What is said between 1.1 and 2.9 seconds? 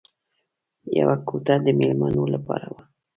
کوټه د مېلمنو لپاره وه